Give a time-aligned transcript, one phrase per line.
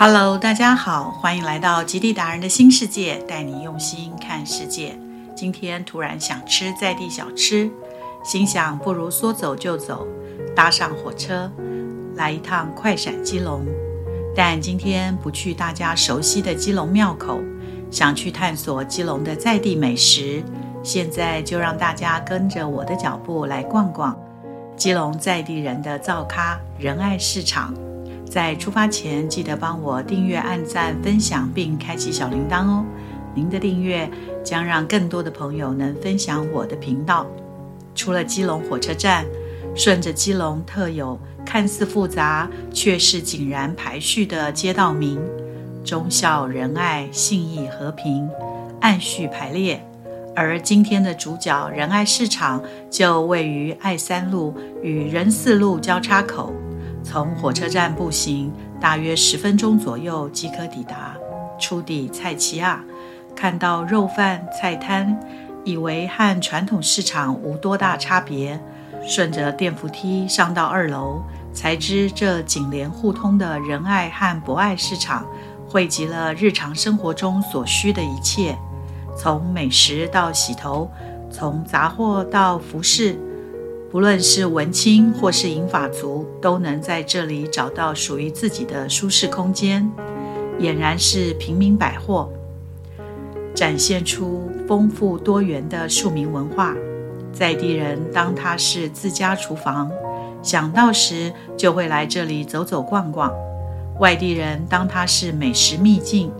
[0.00, 4.96] Hello，大家好，欢迎来到极地达人的新世界，带你用心看世界。
[5.34, 7.68] 今天突然想吃在地小吃，
[8.22, 10.06] 心想不如说走就走，
[10.54, 11.50] 搭上火车
[12.14, 13.66] 来一趟快闪基隆。
[14.36, 17.40] 但今天不去大家熟悉的基隆庙口，
[17.90, 20.44] 想去探索基隆的在地美食。
[20.80, 24.16] 现在就让大家跟着我的脚步来逛逛
[24.76, 27.74] 基隆在地人的灶咖仁爱市场。
[28.28, 32.84] 在出发前，记得帮我订阅、按赞、分享，并开启小铃铛哦。
[33.34, 34.08] 您的订阅
[34.44, 37.26] 将让更多的朋友能分享我的频道。
[37.94, 39.24] 出了基隆火车站，
[39.74, 45.20] 顺着基隆特有、看似复杂却是井然排序的街道名——
[45.84, 48.28] 忠孝仁爱信义和平，
[48.80, 49.82] 按序排列。
[50.36, 56.52] 而今天的主角仁爱市场就位于爱三路与仁四路交叉口。
[57.10, 61.16] 从火车站步行大约十分钟左右即可抵达。
[61.58, 62.84] 初抵菜奇亚，
[63.34, 65.18] 看到肉贩菜摊，
[65.64, 68.60] 以为和传统市场无多大差别。
[69.06, 71.22] 顺着电扶梯上到二楼，
[71.54, 75.24] 才知这紧连互通的仁爱和博爱市场，
[75.66, 78.54] 汇集了日常生活中所需的一切，
[79.16, 80.90] 从美食到洗头，
[81.30, 83.18] 从杂货到服饰。
[83.90, 89.90] 不论是文青或是银发族，都能在这里找到属于自己的舒适空间。
[90.60, 92.28] 俨然是平民百货，
[93.54, 96.76] 展现出丰富多元的庶民文化。
[97.32, 99.90] 在地人当它是自家厨房，
[100.42, 103.30] 想到时就会来这里走走逛逛；
[103.98, 106.30] 外地人当它是美食秘境，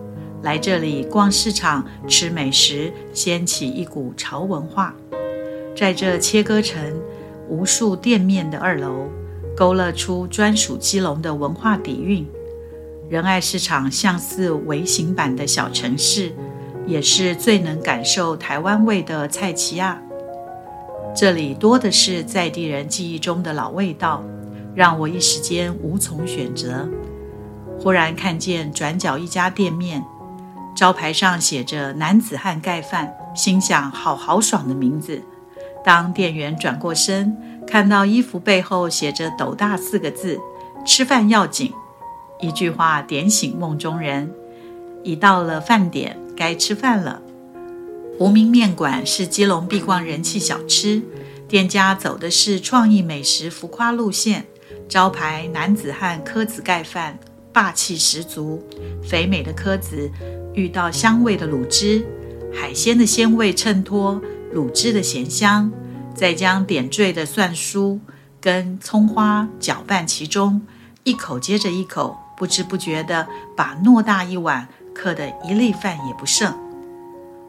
[0.42, 4.94] 来这里逛市场吃美食，掀起一股潮文化。
[5.74, 6.78] 在这切割成。
[7.48, 9.08] 无数店面的二楼，
[9.56, 12.26] 勾勒出专属基隆的文化底蕴。
[13.08, 16.32] 仁爱市场像似微型版的小城市，
[16.86, 20.00] 也是最能感受台湾味的菜奇亚。
[21.16, 24.22] 这里多的是在地人记忆中的老味道，
[24.74, 26.86] 让我一时间无从选择。
[27.80, 30.04] 忽然看见转角一家店面，
[30.76, 35.22] 招牌上写着“男子汉盖饭”，心想好豪爽的名字。
[35.84, 40.38] 当店员转过身，看到衣服背后写着“斗大”四个字
[40.84, 41.72] ，“吃饭要紧”，
[42.40, 44.32] 一句话点醒梦中人。
[45.04, 47.22] 已到了饭点，该吃饭了。
[48.18, 51.00] 无名面馆是基隆必逛人气小吃，
[51.46, 54.44] 店家走的是创意美食浮夸路线，
[54.88, 57.18] 招牌男子汉蚵子盖饭，
[57.52, 58.62] 霸气十足。
[59.08, 60.10] 肥美的蚵子
[60.52, 62.04] 遇到香味的卤汁，
[62.52, 64.20] 海鲜的鲜味衬托。
[64.58, 65.70] 卤汁的咸香，
[66.12, 68.00] 再将点缀的蒜酥
[68.40, 70.60] 跟葱花搅拌其中，
[71.04, 76.52] 一口接着一口，不知不觉地把偌大一碗嗑得一粒饭也不剩。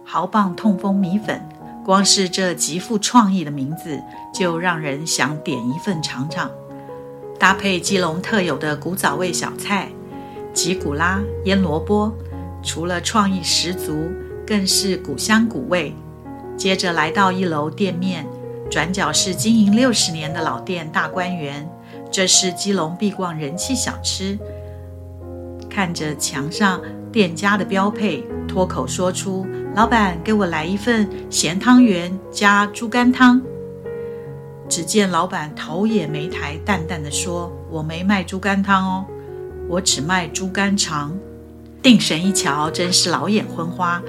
[0.05, 1.41] 豪棒痛风米粉，
[1.83, 3.99] 光是这极富创意的名字，
[4.31, 6.51] 就让人想点一份尝尝。
[7.39, 9.89] 搭配基隆特有的古早味小菜，
[10.53, 12.13] 吉古拉腌萝卜，
[12.61, 14.11] 除了创意十足，
[14.45, 15.95] 更是古香古味。
[16.59, 18.27] 接着来到一楼店面，
[18.69, 21.65] 转角是经营六十年的老店大观园，
[22.11, 24.37] 这是基隆必逛人气小吃。
[25.69, 26.81] 看着墙上
[27.13, 33.41] 店家的标配，脱口说出：“老板，给我来一份咸汤圆加猪肝汤。”
[34.67, 39.05] 只见老板头也没抬，淡淡的说：“我没卖猪肝汤哦，
[39.69, 41.17] 我只卖猪肝肠。”
[41.81, 44.03] 定神一瞧，真是老眼昏花。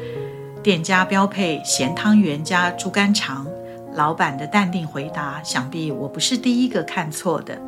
[0.63, 3.47] 店家标配咸汤圆加猪肝肠，
[3.95, 7.59] 老板的淡定回答，想必我不是第一个看错的。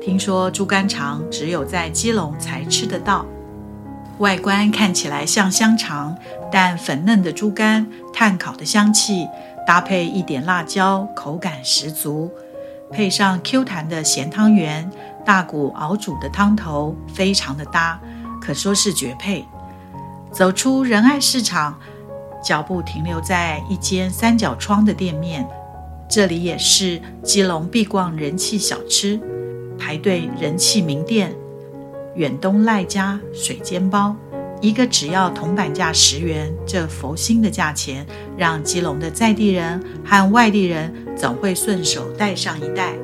[0.00, 3.26] 听说猪肝肠只有在基隆才吃得到，
[4.18, 6.16] 外观看起来像香肠，
[6.52, 9.26] 但粉嫩的猪肝、炭烤的香气，
[9.66, 12.30] 搭配一点辣椒，口感十足。
[12.92, 14.88] 配上 Q 弹的咸汤圆，
[15.24, 18.00] 大骨熬煮的汤头，非常的搭，
[18.40, 19.44] 可说是绝配。
[20.30, 21.76] 走出仁爱市场。
[22.42, 25.46] 脚步停留在一间三角窗的店面，
[26.08, 29.20] 这里也是基隆必逛人气小吃，
[29.78, 31.34] 排队人气名店——
[32.16, 34.16] 远东赖家水煎包，
[34.60, 38.06] 一个只要铜板价十元，这佛心的价钱，
[38.36, 42.94] 让基隆的在地人和外地人总会顺手带上一袋。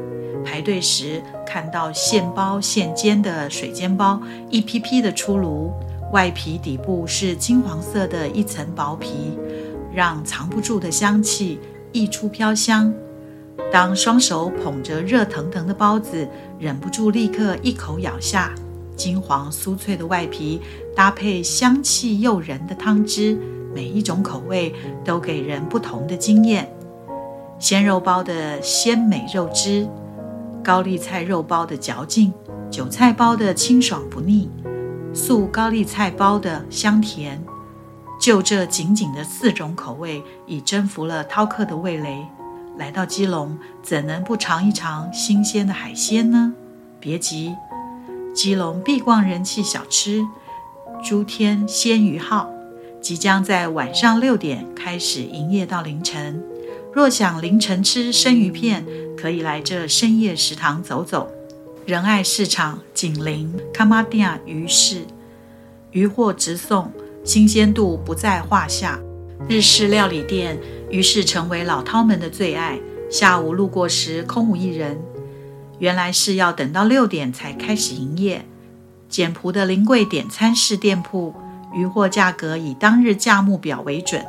[0.44, 5.72] 排队时看到现包现煎的水煎包，一批批的出炉。
[6.16, 9.38] 外皮底部是金黄色的一层薄皮，
[9.92, 11.60] 让藏不住的香气
[11.92, 12.90] 溢出飘香。
[13.70, 16.26] 当双手捧着热腾腾的包子，
[16.58, 18.54] 忍不住立刻一口咬下，
[18.96, 20.62] 金黄酥脆的外皮
[20.96, 23.38] 搭配香气诱人的汤汁，
[23.74, 24.74] 每一种口味
[25.04, 26.66] 都给人不同的惊艳。
[27.58, 29.86] 鲜肉包的鲜美肉汁，
[30.64, 32.32] 高丽菜肉包的嚼劲，
[32.70, 34.48] 韭菜包的清爽不腻，
[35.16, 37.42] 素高丽菜包的香甜。
[38.20, 42.26] 就这仅仅的四种口味，已征服了饕客的味蕾。
[42.76, 46.52] 来到基隆，怎能不尝一尝新鲜的海鲜呢？
[47.00, 47.54] 别急，
[48.34, 50.26] 基隆必逛人气小吃
[51.02, 52.50] “诸天鲜鱼号”
[53.00, 56.42] 即将在晚上六点开始营业到凌晨。
[56.92, 58.86] 若想凌晨吃生鱼片，
[59.16, 61.30] 可以来这深夜食堂走走。
[61.86, 65.06] 仁爱市场紧邻卡玛蒂亚鱼市，
[65.92, 66.90] 鱼货直送，
[67.22, 68.98] 新鲜度不在话下。
[69.48, 70.58] 日式料理店
[70.90, 72.76] 于是成为老饕们的最爱。
[73.08, 75.00] 下午路过时空无一人，
[75.78, 78.44] 原来是要等到六点才开始营业。
[79.08, 81.32] 简朴的临柜点餐式店铺，
[81.72, 84.26] 鱼货价格以当日价目表为准，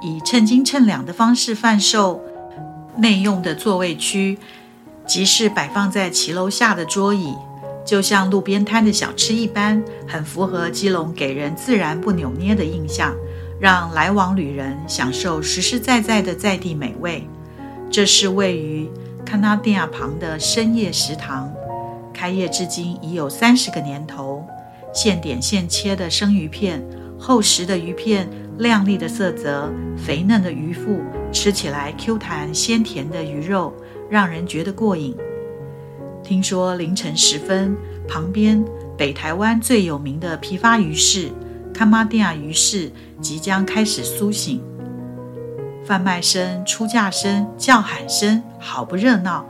[0.00, 2.22] 以称斤称两的方式贩售。
[2.98, 4.38] 内用的座位区
[5.06, 7.34] 即是摆放在骑楼下的桌椅，
[7.84, 13.14] 就像路边摊的小吃一般，很符合基隆给人自然不扭捏的印象。
[13.58, 17.26] 让来往旅人享受实实在在的在地美味。
[17.90, 18.86] 这是位于
[19.24, 21.50] 康纳蒂亚旁的深夜食堂，
[22.12, 24.46] 开业至今已有三十个年头。
[24.92, 26.86] 现点现切的生鱼片，
[27.18, 31.00] 厚实的鱼片，亮丽的色泽，肥嫩的鱼腹，
[31.30, 33.74] 吃起来 Q 弹鲜甜的鱼肉，
[34.08, 35.14] 让人觉得过瘾。
[36.22, 37.76] 听说凌晨时分，
[38.08, 38.64] 旁边
[38.96, 41.30] 北台湾最有名的批发鱼市。
[41.74, 44.62] 康玛蒂亚鱼市即将开始苏醒，
[45.84, 49.44] 贩卖声、出价声、叫喊声，好不热闹。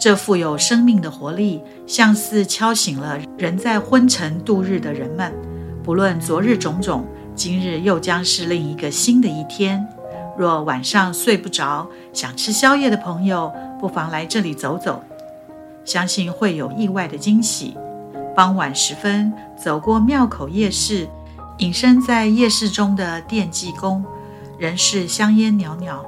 [0.00, 5.30] 这富有生命的活力，像似敲醒了仍在昏沉度日的人们。
[5.82, 7.06] 不论昨日种种，
[7.36, 9.86] 今日又将是另一个新的一天。
[10.38, 15.04] 若晚上睡不着，想吃宵夜的朋友，不妨来这里走走，
[15.84, 17.76] 相信会有意外的惊喜。
[18.34, 21.06] 傍晚时分，走过庙口夜市。
[21.58, 24.04] 隐身在夜市中的电技宫，
[24.58, 26.04] 仍是香烟袅袅。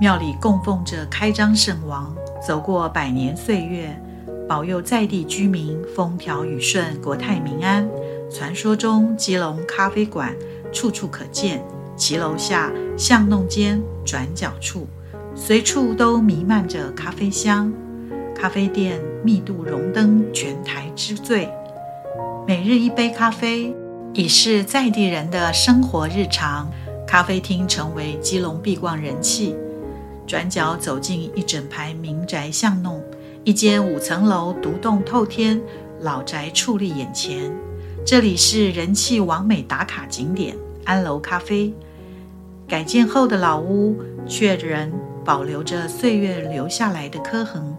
[0.00, 2.14] 庙里供奉着开张圣王，
[2.46, 4.00] 走过百年岁月，
[4.48, 7.86] 保佑在地居民风调雨顺、国泰民安。
[8.30, 10.34] 传说中，基隆咖啡馆
[10.72, 11.62] 处处可见，
[11.96, 14.86] 骑楼下、巷弄间、转角处，
[15.34, 17.72] 随处都弥漫着咖啡香。
[18.34, 21.48] 咖啡店密度荣登全台之最，
[22.46, 23.74] 每日一杯咖啡。
[24.14, 26.68] 已是在地人的生活日常，
[27.06, 29.54] 咖啡厅成为基隆必逛人气。
[30.26, 33.02] 转角走进一整排民宅巷弄，
[33.44, 35.60] 一间五层楼独栋透天
[36.00, 37.52] 老宅矗立眼前。
[38.04, 41.72] 这里是人气完美打卡景点安楼咖啡。
[42.66, 43.96] 改建后的老屋
[44.26, 44.92] 却仍
[45.24, 47.76] 保留着岁月留下来的刻痕。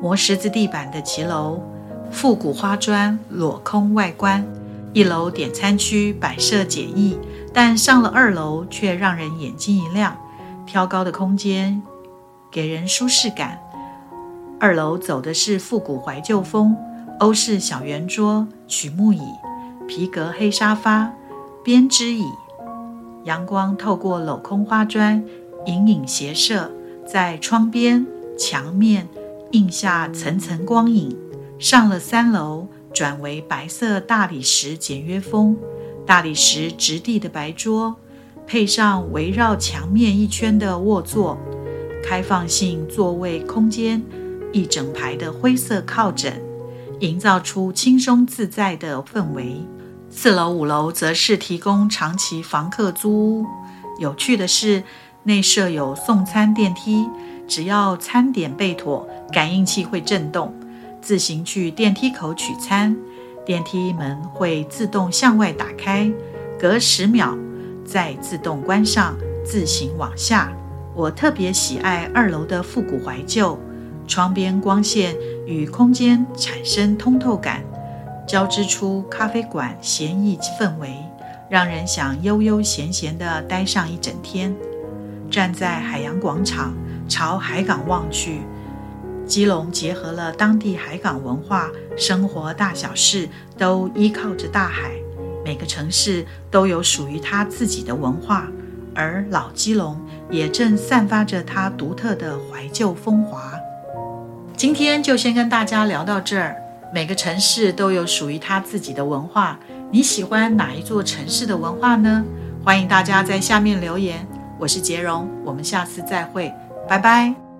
[0.00, 1.62] 磨石子地板的骑楼，
[2.10, 4.44] 复古花砖裸空外观。
[4.92, 7.18] 一楼点餐区摆设简易，
[7.52, 10.16] 但上了二楼却让人眼睛一亮。
[10.66, 11.82] 挑高的空间
[12.50, 13.58] 给人舒适感。
[14.60, 16.76] 二楼走的是复古怀旧风，
[17.20, 19.20] 欧式小圆桌、曲木椅、
[19.94, 21.12] 皮革黑沙发、
[21.62, 22.24] 编织椅。
[23.24, 25.22] 阳光透过镂空花砖，
[25.66, 26.70] 隐隐斜射
[27.06, 28.06] 在窗边、
[28.38, 29.06] 墙面，
[29.50, 31.14] 映下层层光影。
[31.58, 32.68] 上了三楼。
[32.94, 35.56] 转为白色大理石简约风，
[36.06, 37.96] 大理石质地的白桌，
[38.46, 41.38] 配上围绕墙面一圈的卧座，
[42.04, 44.02] 开放性座位空间，
[44.52, 46.42] 一整排的灰色靠枕，
[47.00, 49.56] 营造出轻松自在的氛围。
[50.14, 53.46] 四楼、五楼则是提供长期房客租屋。
[53.98, 54.84] 有趣的是，
[55.24, 57.08] 内设有送餐电梯，
[57.48, 60.54] 只要餐点备妥，感应器会震动。
[61.00, 62.94] 自行去电梯口取餐，
[63.44, 66.08] 电梯门会自动向外打开，
[66.60, 67.36] 隔十秒
[67.84, 70.52] 再自动关上，自行往下。
[70.94, 73.58] 我特别喜爱二楼的复古怀旧，
[74.06, 75.16] 窗边光线
[75.46, 77.61] 与空间产生通透感，
[78.32, 80.96] 交织出咖啡馆闲逸氛围，
[81.50, 84.56] 让人想悠悠闲闲地待上一整天。
[85.30, 86.72] 站在海洋广场，
[87.06, 88.40] 朝海港望去。
[89.26, 94.92] 基隆结合了当地海港文化，生活大小事都依靠着大海。
[95.44, 98.48] 每个城市都有属于它自己的文化，
[98.94, 103.52] 而老基隆也正散发着它独特的怀旧风华。
[104.56, 106.61] 今天就先跟大家聊到这儿，
[106.92, 109.58] 每个城市都有属于它自己的文化。
[109.90, 112.22] 你喜欢哪一座城市的文化呢？
[112.62, 114.26] 欢迎大家在下面留言。
[114.58, 116.52] 我是杰荣，我们下次再会，
[116.86, 117.51] 拜拜。